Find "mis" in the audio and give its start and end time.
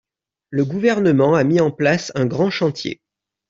1.43-1.61